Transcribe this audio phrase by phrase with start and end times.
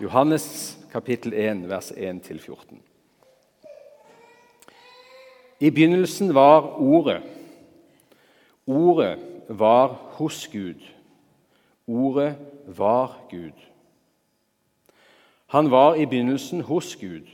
[0.00, 2.76] Johannes kapittel 1, vers 1-14.
[5.60, 7.22] I begynnelsen var Ordet.
[8.66, 9.88] Ordet var
[10.18, 10.82] hos Gud.
[11.86, 12.36] Ordet
[12.66, 13.56] var Gud.
[15.46, 17.24] Han var i begynnelsen hos Gud.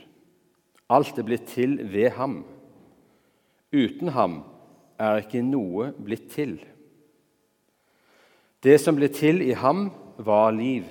[0.89, 2.45] Alt er blitt til ved ham.
[3.73, 4.43] Uten ham
[4.99, 6.61] er ikke noe blitt til.
[8.63, 10.85] Det som ble til i ham, var liv,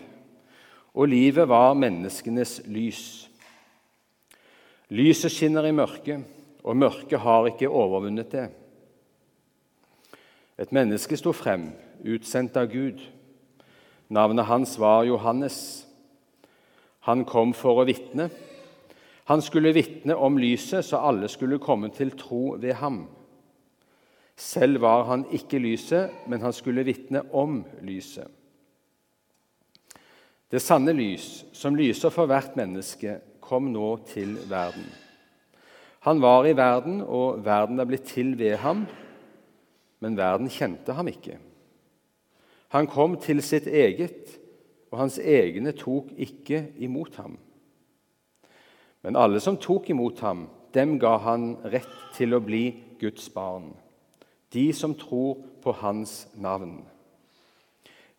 [0.94, 3.28] og livet var menneskenes lys.
[4.92, 6.24] Lyset skinner i mørket,
[6.64, 8.48] og mørket har ikke overvunnet det.
[10.60, 11.70] Et menneske sto frem,
[12.04, 13.00] utsendt av Gud.
[14.12, 15.86] Navnet hans var Johannes.
[17.08, 18.28] Han kom for å vitne.
[19.30, 23.06] Han skulle vitne om lyset, så alle skulle komme til tro ved ham.
[24.36, 28.28] Selv var han ikke lyset, men han skulle vitne om lyset.
[30.52, 34.84] Det sanne lys, som lyser for hvert menneske, kom nå til verden.
[36.04, 38.82] Han var i verden, og verden er blitt til ved ham,
[40.04, 41.38] men verden kjente ham ikke.
[42.76, 44.34] Han kom til sitt eget,
[44.92, 47.38] og hans egne tok ikke imot ham.
[49.02, 52.66] Men alle som tok imot ham, dem ga han rett til å bli
[53.00, 53.70] Guds barn,
[54.52, 56.82] de som tror på hans navn.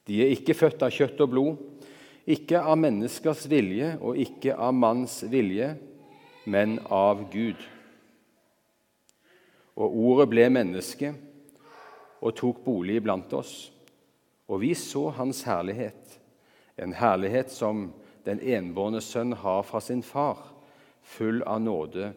[0.09, 1.61] De er ikke født av kjøtt og blod,
[2.29, 5.73] ikke av menneskers vilje og ikke av manns vilje,
[6.45, 7.59] men av Gud.
[9.79, 11.13] Og ordet ble menneske
[12.23, 13.71] og tok bolig blant oss.
[14.47, 16.19] Og vi så hans herlighet,
[16.77, 17.89] en herlighet som
[18.25, 20.39] den enbårne sønn har fra sin far,
[21.03, 22.13] full av nåde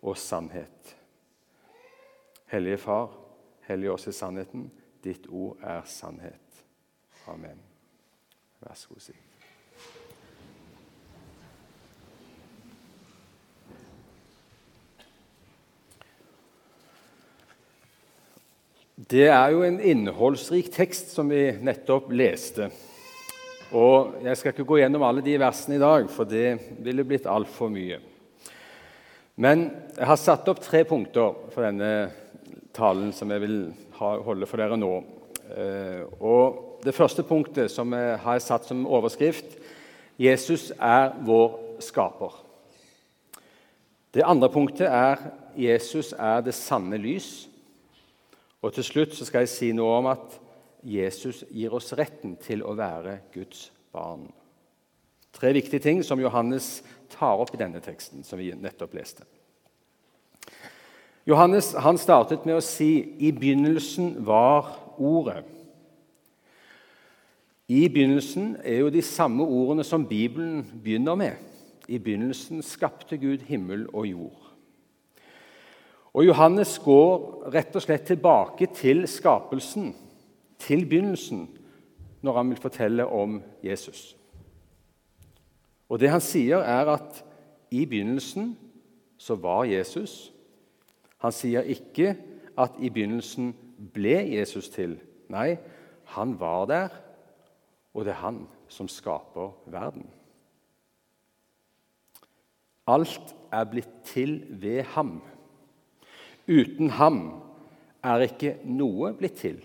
[0.00, 0.96] og sannhet.
[2.50, 3.12] Hellige Far,
[3.68, 4.70] hellige oss i sannheten.
[5.04, 6.64] Ditt ord er sannhet.
[7.30, 7.60] Amen.
[8.60, 9.20] Vær så god, Siv.
[19.10, 22.68] Det er jo en innholdsrik tekst som vi nettopp leste.
[23.74, 27.26] Og Jeg skal ikke gå gjennom alle de versene i dag, for det ville blitt
[27.26, 27.98] altfor mye.
[29.34, 29.66] Men
[29.96, 32.12] jeg har satt opp tre punkter for denne
[32.70, 33.58] talen som jeg vil
[33.98, 34.92] holde for dere nå.
[35.58, 39.58] Eh, og Det første punktet som jeg har satt som overskrift
[40.22, 42.30] Jesus er vår skaper.
[44.14, 47.49] Det andre punktet er Jesus er det sanne lys.
[48.62, 50.36] Og til slutt så skal jeg si noe om at
[50.84, 54.28] Jesus gir oss retten til å være Guds barn.
[55.32, 56.80] Tre viktige ting som Johannes
[57.12, 59.24] tar opp i denne teksten, som vi nettopp leste.
[61.28, 65.44] Johannes han startet med å si 'I begynnelsen var Ordet'.
[67.68, 71.36] I begynnelsen er jo de samme ordene som Bibelen begynner med.
[71.88, 74.49] I begynnelsen skapte Gud himmel og jord.
[76.14, 79.92] Og Johannes går rett og slett tilbake til skapelsen,
[80.58, 81.46] til begynnelsen,
[82.22, 84.16] når han vil fortelle om Jesus.
[85.88, 87.24] Og Det han sier, er at
[87.70, 88.56] i begynnelsen
[89.18, 90.32] så var Jesus.
[91.18, 92.14] Han sier ikke
[92.58, 93.52] at i begynnelsen
[93.94, 94.98] ble Jesus til.
[95.30, 95.56] Nei,
[96.14, 96.88] han var der,
[97.94, 100.06] og det er han som skaper verden.
[102.90, 105.20] Alt er blitt til ved ham.
[106.50, 107.20] Uten ham
[108.02, 109.60] er ikke noe blitt til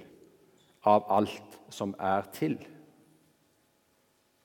[0.85, 2.59] av alt som er til.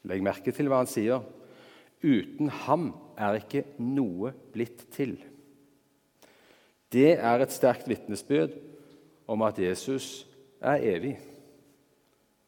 [0.08, 1.20] Legg merke til hva han sier.
[2.00, 5.18] Uten ham er ikke noe blitt til.
[6.90, 8.56] Det er et sterkt vitnesbyrd
[9.30, 10.24] om at Jesus
[10.64, 11.18] er evig.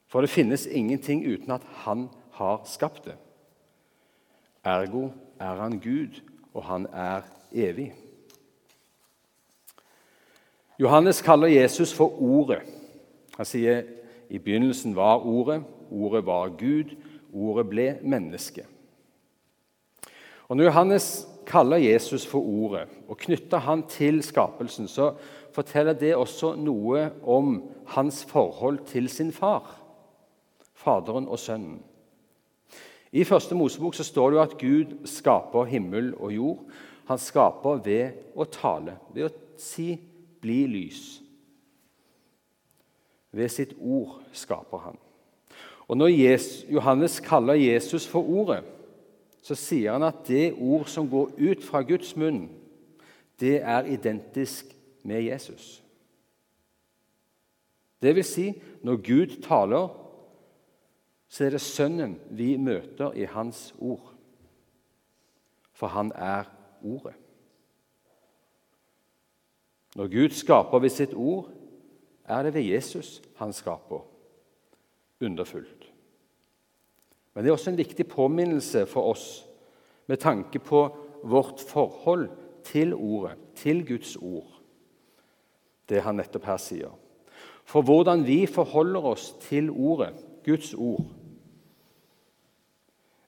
[0.08, 2.08] For det finnes ingenting uten at han
[2.38, 3.18] har skapt det.
[4.64, 5.10] Ergo
[5.40, 6.20] er han Gud,
[6.54, 7.92] og han er evig.
[10.82, 12.62] Johannes kaller Jesus for Ordet.
[13.36, 13.84] Han sier
[14.32, 15.60] i begynnelsen var Ordet,
[15.90, 16.96] Ordet var Gud,
[17.32, 18.64] Ordet ble menneske.
[20.48, 21.06] Og Når Johannes
[21.46, 25.12] kaller Jesus for Ordet og knytter han til skapelsen, så
[25.54, 27.60] forteller det også noe om
[27.94, 29.78] hans forhold til sin far,
[30.74, 31.78] Faderen og Sønnen.
[33.12, 36.62] I første Mosebok så står det jo at Gud skaper himmel og jord.
[37.06, 39.92] Han skaper ved å tale, ved å si
[40.42, 41.22] 'bli lys'.
[43.32, 44.98] Ved sitt ord skaper han.
[45.88, 46.08] Og Når
[46.72, 48.64] Johannes kaller Jesus for Ordet,
[49.42, 52.50] så sier han at det ord som går ut fra Guds munn,
[53.40, 55.82] det er identisk med Jesus.
[58.02, 59.88] Det vil si, når Gud taler,
[61.28, 64.08] så er det Sønnen vi møter i Hans ord.
[65.72, 66.44] for han er
[66.82, 67.14] Ordet.
[69.96, 71.50] Når Gud skaper ved sitt ord,
[72.24, 74.04] er det ved Jesus han skaper.
[75.22, 75.88] Underfullt.
[77.34, 79.26] Men det er også en viktig påminnelse for oss
[80.06, 80.84] med tanke på
[81.22, 82.28] vårt forhold
[82.64, 84.60] til Ordet, til Guds ord,
[85.88, 86.92] det han nettopp her sier.
[87.64, 91.06] For hvordan vi forholder oss til Ordet, Guds ord,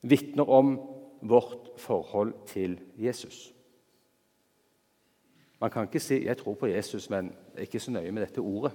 [0.02, 0.76] vitner om
[1.22, 3.53] vårt forhold til Jesus.
[5.64, 8.22] Man kan ikke si 'jeg tror på Jesus, men jeg er ikke så nøye med
[8.22, 8.72] dette ordet'.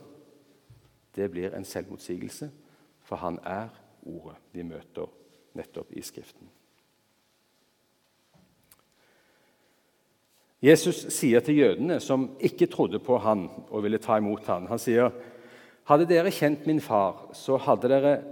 [1.15, 2.51] Det blir en selvmotsigelse,
[2.99, 3.67] for han er
[4.05, 5.05] ordet vi møter
[5.53, 6.49] nettopp i Skriften.
[10.61, 14.79] Jesus sier til jødene som ikke trodde på han og ville ta imot han, han
[14.79, 15.11] sier,
[15.85, 18.23] 'Hadde dere kjent min far, så hadde dere,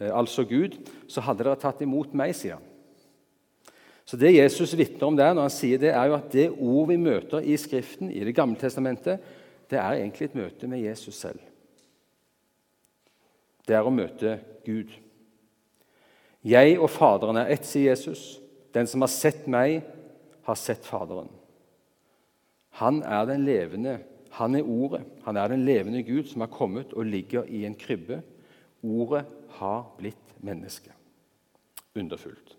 [0.00, 2.67] eh, altså Gud, så hadde dere tatt imot meg', sier han.
[4.08, 6.86] Så Det Jesus vitner om der, når han sier det, er jo at det ord
[6.88, 9.20] vi møter i Skriften, i Det gamle testamentet,
[9.68, 11.42] det er egentlig et møte med Jesus selv.
[13.68, 14.94] Det er å møte Gud.
[16.40, 18.38] Jeg og Faderen er ett, sier Jesus.
[18.72, 19.82] Den som har sett meg,
[20.48, 21.28] har sett Faderen.
[22.80, 23.98] Han er den levende,
[24.38, 25.02] han er Ordet.
[25.26, 28.22] Han er den levende Gud som har kommet og ligger i en krybbe.
[28.80, 29.26] Ordet
[29.58, 30.94] har blitt menneske.
[31.98, 32.54] Underfullt.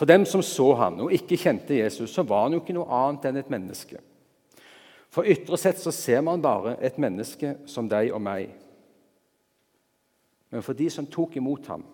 [0.00, 2.88] For dem som så han og ikke kjente Jesus, så var han jo ikke noe
[2.88, 3.98] annet enn et menneske.
[5.12, 8.46] For ytre sett så ser man bare et menneske som deg og meg.
[10.48, 11.84] Men for de som tok imot ham,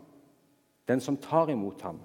[0.86, 1.98] den som tar imot ham,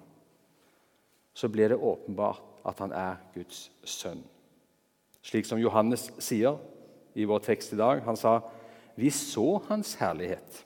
[1.37, 4.23] så blir det åpenbart at han er Guds sønn.
[5.21, 6.57] Slik som Johannes sier
[7.13, 8.01] i vår tekst i dag.
[8.09, 8.39] Han sa,
[8.95, 10.65] 'Vi så hans herlighet',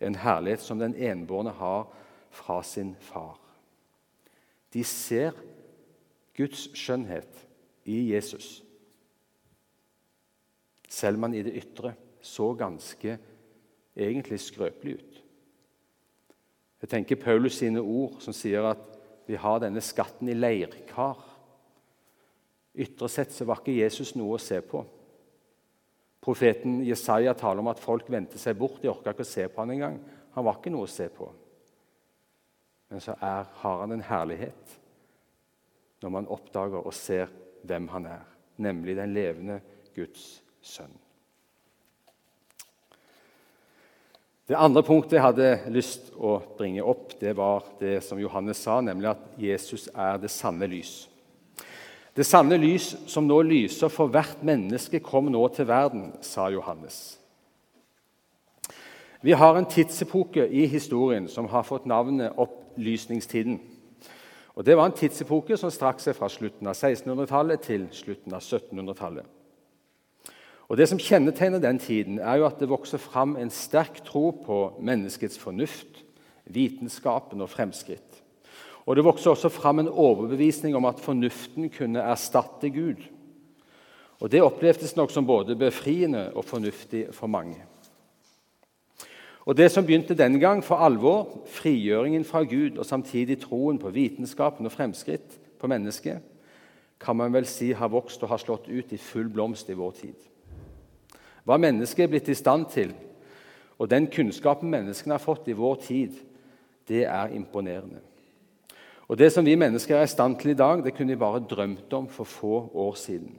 [0.00, 1.86] en herlighet som den enbårne har
[2.30, 3.39] fra sin far.
[4.70, 5.34] De ser
[6.36, 7.40] Guds skjønnhet
[7.90, 8.60] i Jesus,
[10.90, 13.16] selv om han i det ytre så ganske
[13.96, 15.18] egentlig skrøpelig ut.
[16.80, 18.86] Jeg tenker Paulus sine ord som sier at
[19.28, 21.20] vi har denne skatten i leirkar.
[22.80, 24.80] Ytre sett så var ikke Jesus noe å se på.
[26.20, 28.80] Profeten Jesaja taler om at folk vendte seg bort.
[28.82, 30.00] De orka ikke å se på han engang.
[30.34, 31.28] Han var ikke noe å se på.
[32.90, 34.78] Men så er, har han en herlighet
[36.00, 37.28] når man oppdager og ser
[37.68, 38.24] hvem han er,
[38.56, 39.60] nemlig den levende
[39.94, 40.94] Guds sønn.
[44.50, 48.80] Det andre punktet jeg hadde lyst å bringe opp, det var det som Johannes sa,
[48.82, 51.04] nemlig at Jesus er det sanne lys.
[52.16, 57.20] Det sanne lys som nå lyser for hvert menneske, kom nå til verden, sa Johannes.
[59.22, 62.34] Vi har en tidsepoke i historien som har fått navnet
[62.70, 63.60] opplysningstiden.
[64.54, 68.40] Og Det var en tidsepoke som strakk seg fra slutten av 1600-tallet til slutten av
[68.40, 69.24] 1700-tallet.
[70.68, 74.30] Og Det som kjennetegner den tiden, er jo at det vokser fram en sterk tro
[74.30, 76.04] på menneskets fornuft,
[76.44, 78.22] vitenskapen og fremskritt.
[78.86, 83.02] Og Det vokser også fram en overbevisning om at fornuften kunne erstatte Gud.
[84.20, 87.64] Og Det opplevdes nok som både befriende og fornuftig for mange.
[89.50, 93.90] Og Det som begynte den gang for alvor, frigjøringen fra Gud og samtidig troen på
[93.90, 96.20] vitenskapen og fremskritt på mennesket,
[97.00, 99.90] kan man vel si har vokst og har slått ut i full blomst i vår
[99.90, 100.14] tid.
[101.44, 102.94] Hva mennesket er blitt i stand til,
[103.78, 106.14] og den kunnskapen menneskene har fått i vår tid,
[106.86, 107.98] det er imponerende.
[109.08, 111.42] Og Det som vi mennesker er i stand til i dag, det kunne vi bare
[111.50, 113.34] drømt om for få år siden.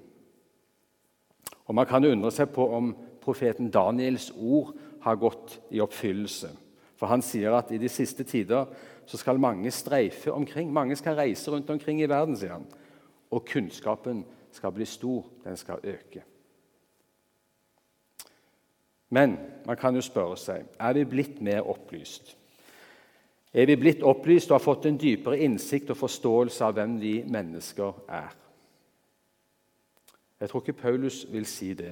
[1.65, 6.51] Og Man kan undre seg på om profeten Daniels ord har gått i oppfyllelse.
[6.99, 8.69] For han sier at i de siste tider
[9.09, 10.69] så skal mange streife omkring.
[10.73, 12.67] Mange skal reise rundt omkring i verden, sier han.
[13.31, 15.25] Og kunnskapen skal bli stor.
[15.43, 16.23] Den skal øke.
[19.09, 22.37] Men man kan jo spørre seg er vi blitt mer opplyst.
[23.53, 27.17] Er vi blitt opplyst og har fått en dypere innsikt og forståelse av hvem vi
[27.27, 28.29] mennesker er?
[30.39, 31.91] Jeg tror ikke Paulus vil si det.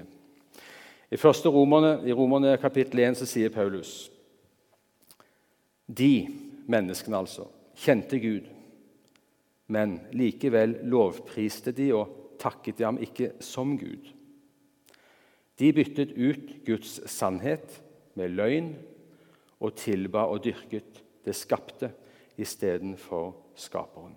[1.09, 4.11] I første romerne, i Romerne kapittel 1 så sier Paulus
[5.87, 6.29] De
[6.69, 7.47] menneskene, altså,
[7.79, 8.45] kjente Gud,
[9.73, 14.11] men likevel lovpriste de og takket de ham ikke som Gud.
[15.59, 17.81] De byttet ut Guds sannhet
[18.15, 18.71] med løgn
[19.59, 21.89] og tilba og dyrket det skapte
[22.39, 24.13] istedenfor skaperen.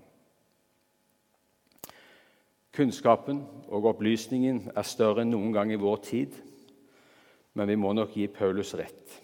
[2.73, 6.37] Kunnskapen og opplysningen er større enn noen gang i vår tid.
[7.55, 9.19] Men vi må nok gi Paulus rett.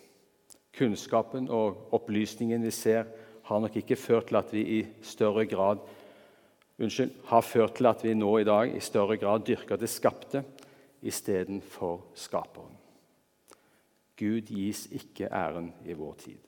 [0.76, 3.08] Kunnskapen og opplysningen vi ser,
[3.48, 5.80] har nok ikke ført til at vi i større grad
[6.78, 10.44] unnskyld, har ført til at vi nå i dag i større grad dyrker det skapte
[11.02, 12.76] istedenfor skaperen.
[14.18, 16.38] Gud gis ikke æren i vår tid.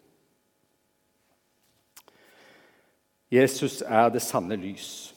[3.31, 5.15] Jesus er det sanne lys.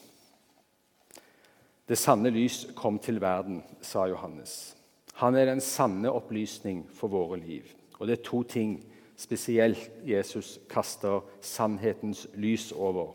[1.88, 4.76] Det sanne lys kom til verden, sa Johannes.
[5.24, 7.70] Han er den sanne opplysning for våre liv.
[7.98, 8.76] Og det er to ting
[9.16, 13.14] spesielt Jesus kaster sannhetens lys over.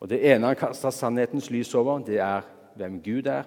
[0.00, 2.42] Og Det ene han kaster sannhetens lys over, det er
[2.76, 3.44] hvem Gud er.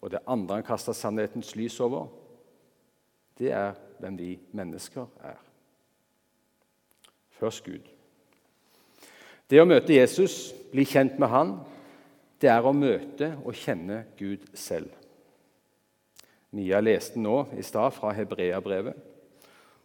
[0.00, 2.06] Og det andre han kaster sannhetens lys over,
[3.38, 5.38] det er hvem vi mennesker er.
[7.30, 7.82] Først Gud.
[9.50, 11.58] Det å møte Jesus, bli kjent med han,
[12.42, 14.97] det er å møte og kjenne Gud selv.
[16.56, 18.96] Mia leste nå i stad fra Hebreabrevet.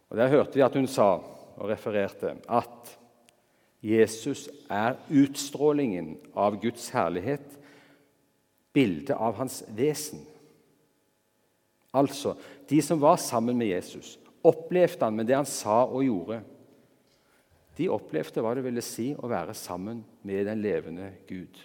[0.08, 1.18] Og Der hørte vi at hun sa
[1.54, 2.94] og refererte at
[3.84, 7.44] Jesus er utstrålingen av Guds herlighet,
[8.72, 10.22] bildet av hans vesen.
[11.94, 12.32] Altså,
[12.68, 16.40] de som var sammen med Jesus, opplevde han med det han sa og gjorde.
[17.76, 21.58] De opplevde hva det ville si å være sammen med den levende Gud.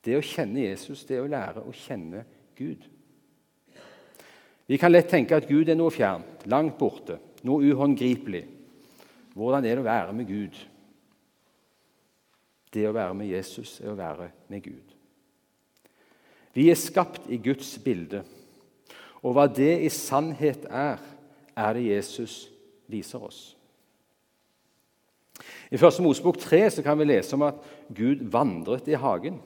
[0.00, 2.24] Det å kjenne Jesus, det å lære å kjenne
[2.56, 2.86] Gud.
[4.70, 8.44] Vi kan lett tenke at Gud er noe fjernt, langt borte, noe uhåndgripelig.
[9.34, 10.58] Hvordan er det å være med Gud?
[12.70, 14.92] Det å være med Jesus er å være med Gud.
[16.54, 18.20] Vi er skapt i Guds bilde,
[19.26, 21.02] og hva det i sannhet er,
[21.50, 22.44] er det Jesus
[22.90, 23.40] viser oss.
[25.70, 25.98] I 1.
[26.04, 27.58] Mosebok 3 kan vi lese om at
[27.90, 29.42] Gud vandret i hagen.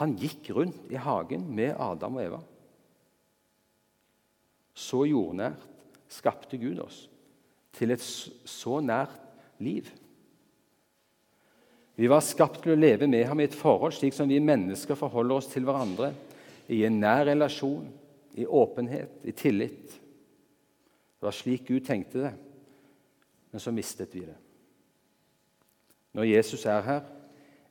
[0.00, 2.40] Han gikk rundt i hagen med Adam og Eva.
[4.74, 5.62] Så jordnært
[6.10, 7.04] skapte Gud oss
[7.76, 9.16] til et så nært
[9.62, 9.86] liv.
[12.00, 14.98] Vi var skapt til å leve med ham i et forhold slik som vi mennesker
[14.98, 16.12] forholder oss til hverandre,
[16.70, 17.88] i en nær relasjon,
[18.38, 19.90] i åpenhet, i tillit.
[19.90, 22.30] Det var slik Gud tenkte det,
[23.50, 24.36] men så mistet vi det.
[26.16, 27.02] Når Jesus er her,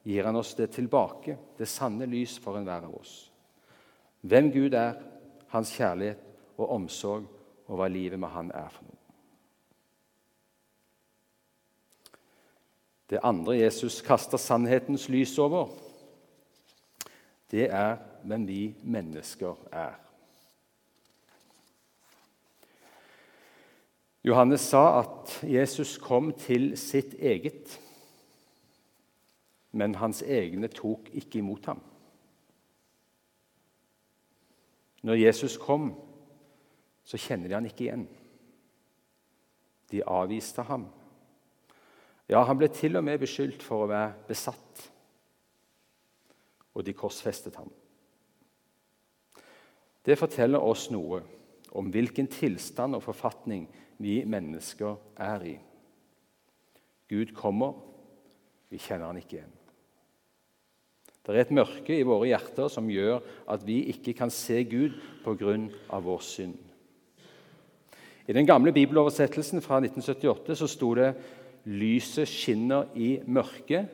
[0.06, 3.16] gir han oss det tilbake, det sanne lys for enhver av oss.
[4.22, 5.00] Hvem Gud er,
[5.50, 6.29] hans kjærlighet
[6.60, 7.28] og omsorg,
[7.70, 8.98] og hva livet med Han er for noe.
[13.10, 15.72] Det andre Jesus kaster sannhetens lys over,
[17.50, 19.96] det er hvem vi mennesker er.
[24.24, 27.80] Johannes sa at Jesus kom til sitt eget,
[29.72, 31.82] men hans egne tok ikke imot ham.
[35.02, 35.94] Når Jesus kom,
[37.10, 38.06] så kjenner de han ikke igjen.
[39.90, 40.86] De avviste ham.
[42.30, 44.84] Ja, han ble til og med beskyldt for å være besatt,
[46.78, 47.72] og de korsfestet ham.
[50.06, 51.24] Det forteller oss noe
[51.78, 53.66] om hvilken tilstand og forfatning
[53.98, 55.56] vi mennesker er i.
[57.10, 57.74] Gud kommer,
[58.70, 59.56] vi kjenner han ikke igjen.
[61.26, 64.96] Det er et mørke i våre hjerter som gjør at vi ikke kan se Gud
[65.26, 65.58] pga.
[66.00, 66.69] vår synd.
[68.30, 71.14] I den gamle bibeloversettelsen fra 1978 så sto det
[71.66, 73.90] Lyset skinner i mørket,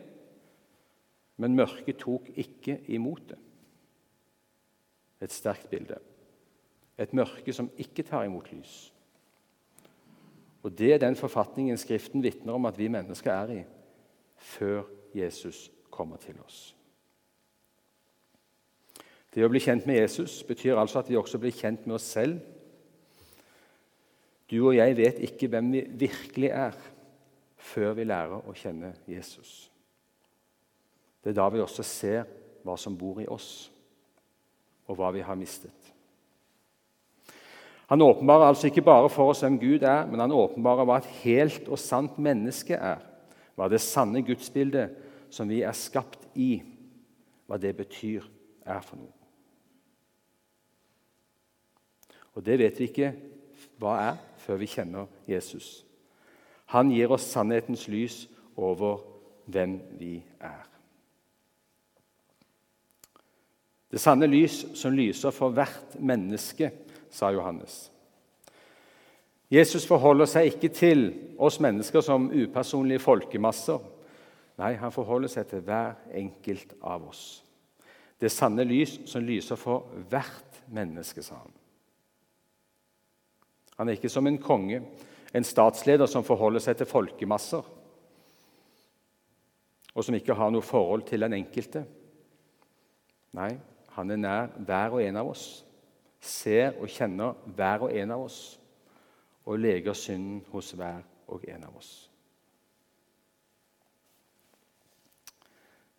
[1.37, 3.37] men mørket tok ikke imot det.
[5.23, 5.97] Et sterkt bilde.
[6.99, 8.93] Et mørke som ikke tar imot lys.
[10.63, 13.63] Og Det er den forfatningen Skriften vitner om at vi mennesker er i
[14.35, 14.83] før
[15.15, 16.75] Jesus kommer til oss.
[19.33, 22.11] Det å bli kjent med Jesus betyr altså at vi også blir kjent med oss
[22.11, 22.39] selv.
[24.51, 26.75] Du og jeg vet ikke hvem vi virkelig er
[27.65, 29.71] før vi lærer å kjenne Jesus.
[31.23, 32.27] Det er da vi også ser
[32.65, 33.71] hva som bor i oss,
[34.85, 35.73] og hva vi har mistet.
[37.89, 41.09] Han åpenbarer altså ikke bare for oss hvem Gud er, men han åpenbarer hva et
[41.23, 43.01] helt og sant menneske er,
[43.57, 44.93] hva det sanne gudsbildet
[45.33, 46.59] som vi er skapt i,
[47.45, 48.25] hva det betyr,
[48.65, 49.13] er for noe.
[52.35, 53.13] Og det vet vi ikke
[53.79, 55.83] hva er før vi kjenner Jesus.
[56.73, 58.25] Han gir oss sannhetens lys
[58.57, 59.03] over
[59.51, 60.63] hvem vi er.
[63.91, 66.71] Det sanne lys som lyser for hvert menneske,
[67.15, 67.85] sa Johannes.
[69.51, 71.05] Jesus forholder seg ikke til
[71.39, 73.79] oss mennesker som upersonlige folkemasser.
[74.59, 77.23] Nei, han forholder seg til hver enkelt av oss.
[78.19, 81.55] Det sanne lys som lyser for hvert menneske, sa han.
[83.75, 84.81] Han er ikke som en konge
[85.35, 87.63] en statsleder som forholder seg til folkemasser.
[89.95, 91.85] og som ikke har noe forhold til den enkelte.
[93.35, 93.53] Nei,
[93.95, 95.45] han er nær hver og en av oss,
[96.19, 98.39] ser og kjenner hver og en av oss
[99.45, 100.99] og leger synden hos hver
[101.31, 101.93] og en av oss.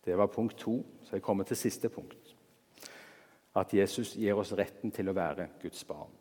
[0.05, 2.35] Det var punkt to, så jeg kommer til siste punkt.
[3.55, 6.13] At Jesus gir oss retten til å være Guds barn.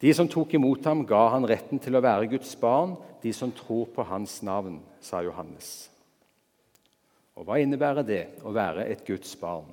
[0.00, 3.52] De som tok imot ham, ga han retten til å være Guds barn, de som
[3.52, 5.90] tror på hans navn, sa Johannes.
[7.36, 9.68] Og Hva innebærer det å være et Guds barn?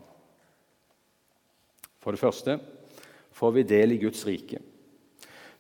[2.04, 2.58] For det første
[3.36, 4.60] får vi del i Guds rike.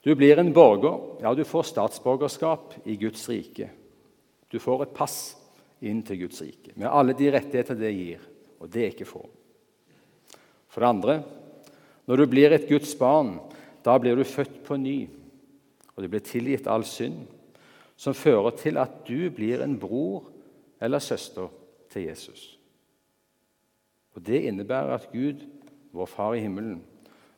[0.03, 3.67] Du blir en borger, ja, du får statsborgerskap i Guds rike.
[4.47, 5.17] Du får et pass
[5.83, 8.21] inn til Guds rike med alle de rettigheter det gir,
[8.59, 9.23] og det er ikke få.
[10.71, 11.17] For det andre,
[12.07, 13.35] når du blir et Guds barn,
[13.87, 15.07] da blir du født på ny,
[15.95, 17.23] og du blir tilgitt all synd,
[17.97, 20.27] som fører til at du blir en bror
[20.83, 21.47] eller søster
[21.89, 22.59] til Jesus.
[24.13, 25.45] Og Det innebærer at Gud,
[25.93, 26.83] vår Far i himmelen,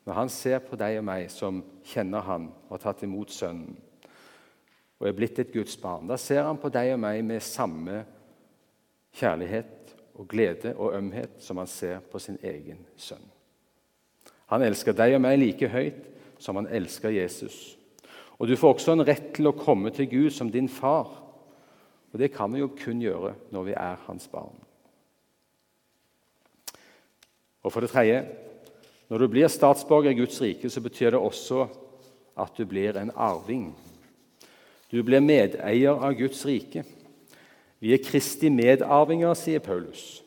[0.05, 3.77] når han ser på deg og meg som kjenner han og har tatt imot Sønnen,
[4.99, 8.01] og er blitt et Guds barn, da ser han på deg og meg med samme
[9.15, 13.23] kjærlighet og glede og ømhet som han ser på sin egen sønn.
[14.49, 16.07] Han elsker deg og meg like høyt
[16.39, 17.77] som han elsker Jesus.
[18.39, 21.11] Og Du får også en rett til å komme til Gud som din far.
[22.13, 24.55] Og Det kan vi jo kun gjøre når vi er hans barn.
[27.63, 28.23] Og for det tredje
[29.09, 31.65] når du blir statsborger i Guds rike, så betyr det også
[32.37, 33.71] at du blir en arving.
[34.91, 36.83] Du blir medeier av Guds rike.
[37.81, 40.21] Vi er Kristi medarvinger, sier Paulus.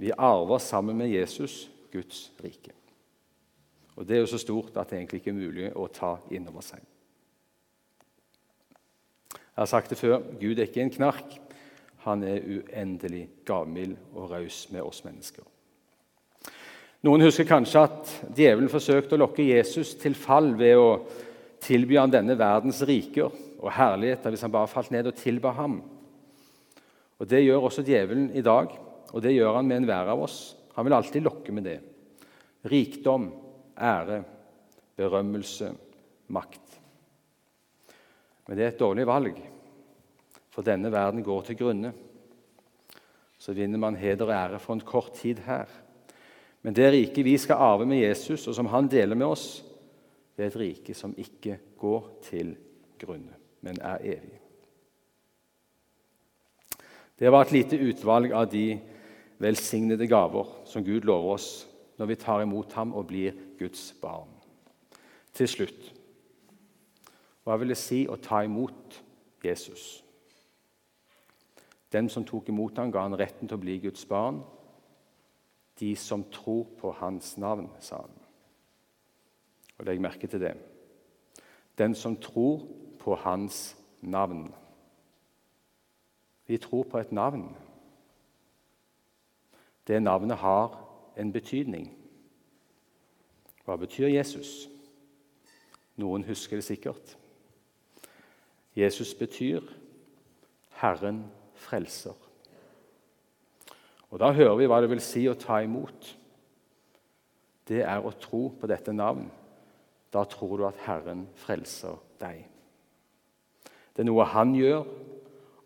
[0.00, 2.72] Vi arver sammen med Jesus Guds rike.
[3.96, 6.48] Og Det er jo så stort at det egentlig ikke er mulig å ta inn
[6.48, 6.80] over seg.
[9.32, 11.34] Jeg har sagt det før Gud er ikke en knark.
[12.06, 15.44] Han er uendelig gavmild og raus med oss mennesker.
[17.02, 20.88] Noen husker kanskje at djevelen forsøkte å lokke Jesus til fall ved å
[21.62, 23.28] tilby ham denne verdens riker
[23.58, 25.80] og herligheter hvis han bare falt ned og tilba ham.
[27.18, 28.72] Og Det gjør også djevelen i dag,
[29.12, 30.56] og det gjør han med enhver av oss.
[30.74, 31.78] Han vil alltid lokke med det.
[32.66, 33.28] Rikdom,
[33.78, 34.22] ære,
[34.96, 35.72] berømmelse,
[36.28, 36.80] makt.
[38.48, 39.38] Men det er et dårlig valg,
[40.52, 41.92] for denne verden går til grunne.
[43.38, 45.66] Så vinner man heder og ære for en kort tid her.
[46.62, 49.64] Men det riket vi skal arve med Jesus, og som han deler med oss,
[50.36, 52.54] det er et rike som ikke går til
[53.00, 54.38] grunne, men er evig.
[57.18, 58.78] Det var et lite utvalg av de
[59.42, 61.50] velsignede gaver som Gud lover oss
[62.02, 64.30] når vi tar imot ham og blir Guds barn.
[65.30, 65.92] Til slutt
[67.46, 68.96] hva vil det si å ta imot
[69.42, 70.02] Jesus?
[71.94, 74.40] Den som tok imot ham, ga han retten til å bli Guds barn.
[75.78, 78.14] De som tror på hans navn, sa han.
[79.78, 80.54] Og Legg merke til det.
[81.78, 82.64] Den som tror
[82.98, 84.48] på hans navn.
[86.50, 87.46] Vi tror på et navn.
[89.86, 90.78] Det navnet har
[91.16, 91.90] en betydning.
[93.64, 94.68] Hva betyr Jesus?
[95.96, 97.16] Noen husker det sikkert.
[98.76, 99.60] Jesus betyr
[100.70, 102.28] 'Herren frelser'.
[104.10, 106.16] Og Da hører vi hva det vil si å ta imot.
[107.68, 109.30] Det er å tro på dette navn.
[110.12, 112.44] Da tror du at Herren frelser deg.
[113.96, 114.84] Det er noe Han gjør,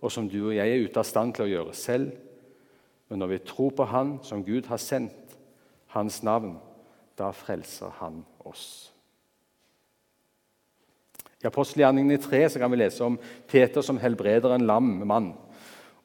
[0.01, 2.13] og som du og jeg er ute av stand til å gjøre selv.
[3.09, 5.26] Men når vi tror på Han som Gud har sendt,
[5.95, 6.57] hans navn,
[7.19, 8.93] da frelser han oss.
[11.43, 15.35] I apostelgjerningene 3 så kan vi lese om Peter som helbreder en lam mann.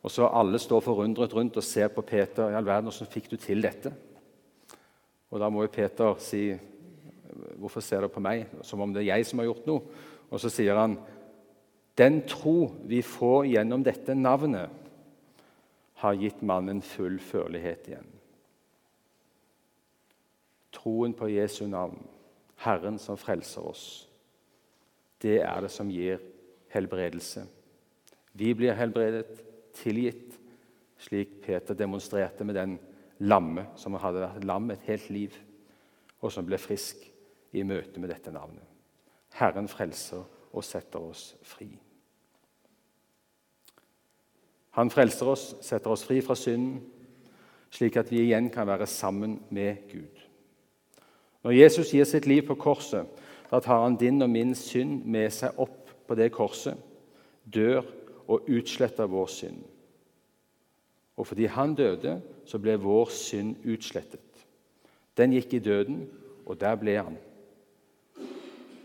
[0.02, 2.50] Og så Alle står forundret rundt og ser på Peter.
[2.50, 3.94] i all verden, 'Hvordan fikk du til dette?'
[5.32, 6.60] Og Da må jo Peter si,
[7.58, 9.82] 'Hvorfor ser dere på meg?' Som om det er jeg som har gjort noe.
[10.32, 10.98] Og så sier han,
[11.98, 14.70] 'Den tro vi får gjennom dette navnet,
[15.94, 18.21] har gitt mannen full førlighet igjen.'
[20.82, 22.00] Troen på Jesu navn,
[22.62, 23.86] Herren som frelser oss,
[25.22, 26.22] det er det som gir
[26.74, 27.46] helbredelse.
[28.34, 29.42] Vi blir helbredet,
[29.78, 30.38] tilgitt,
[31.02, 32.78] slik Peter demonstrerte med den
[33.22, 35.38] lamme som hadde vært lam et helt liv,
[36.22, 37.04] og som ble frisk
[37.58, 38.66] i møte med dette navnet.
[39.38, 41.70] Herren frelser og setter oss fri.
[44.78, 46.80] Han frelser oss, setter oss fri fra synden,
[47.72, 50.21] slik at vi igjen kan være sammen med Gud.
[51.42, 53.08] Når Jesus gir sitt liv på korset,
[53.52, 56.78] da tar han din og min synd med seg opp på det korset,
[57.44, 57.84] dør
[58.28, 59.62] og utsletter vår synd.
[61.18, 64.46] Og fordi han døde, så ble vår synd utslettet.
[65.18, 66.06] Den gikk i døden,
[66.46, 67.18] og der ble han.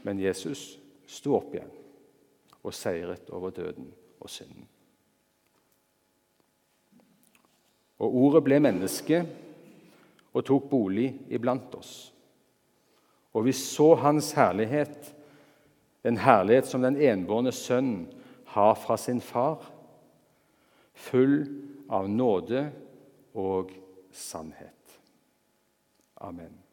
[0.05, 1.71] Men Jesus sto opp igjen
[2.67, 3.89] og seiret over døden
[4.21, 4.67] og synden.
[8.03, 9.23] Og ordet ble menneske
[10.35, 11.95] og tok bolig iblant oss.
[13.37, 15.13] Og vi så Hans herlighet,
[16.07, 18.07] en herlighet som den enbårne sønn
[18.55, 19.61] har fra sin far,
[20.97, 21.43] full
[21.93, 22.71] av nåde
[23.37, 23.75] og
[24.17, 24.73] sannhet.
[26.17, 26.66] Amen.